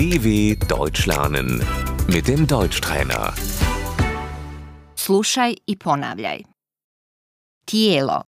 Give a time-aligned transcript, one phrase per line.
[0.00, 1.48] DW Deutsch lernen
[2.08, 3.34] mit dem Deutschtrainer.
[4.96, 6.44] Slušaj i ponavljaj.
[7.66, 8.22] Tijelo,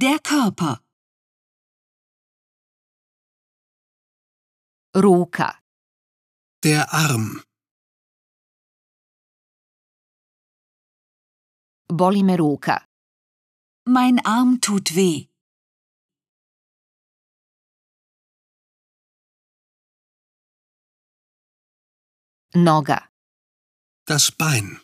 [0.00, 0.74] Der Körper,
[4.96, 5.50] ruka,
[6.64, 7.40] Der Arm.
[11.88, 12.76] boli me ruka,
[13.88, 15.35] mein Arm tut weh.
[22.56, 23.08] Noga,
[24.06, 24.80] Das Bein.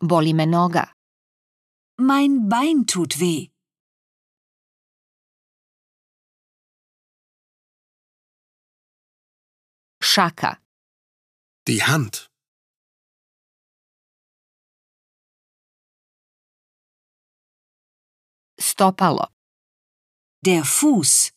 [0.00, 0.84] boli me noga,
[1.98, 3.50] Mein Bein tut weh.
[10.00, 10.50] šaka,
[11.66, 12.28] Die Hand.
[18.60, 19.26] stopalo,
[20.44, 21.30] Der Fuß,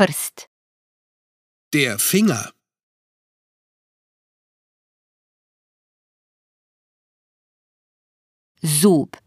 [0.00, 0.48] prst,
[1.74, 2.54] Der Finger.
[8.62, 9.18] zub,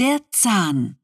[0.00, 0.98] der Zahn,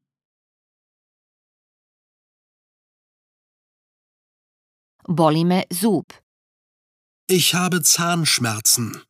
[5.09, 6.09] boli me zub,
[7.29, 9.05] Ich habe Zahnschmerzen.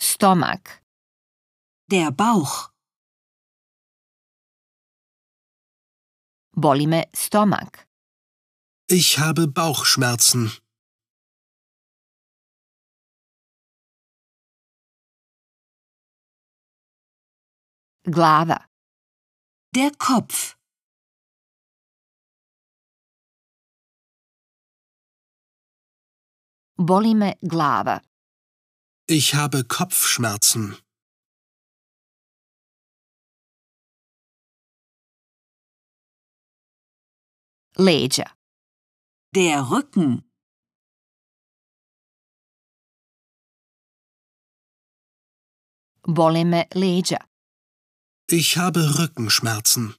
[0.00, 0.83] stomak,
[1.94, 2.54] der Bauch,
[6.62, 7.86] boli me stomak,
[8.90, 10.50] Ich habe Bauchschmerzen.
[18.16, 18.58] glava,
[19.76, 20.56] der Kopf,
[26.76, 28.00] boli me glava,
[29.06, 30.83] Ich habe Kopfschmerzen.
[37.78, 38.24] Leđa,
[39.34, 40.20] der Rücken,
[46.06, 47.18] boli me leđa,
[48.28, 49.92] Ich habe Rückenschmerzen.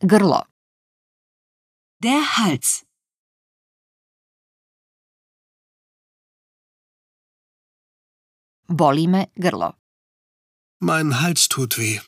[0.00, 0.42] grlo,
[2.02, 2.85] der Hals,
[8.66, 9.74] boli me grlo.
[10.78, 12.00] Mein Hals tut weh.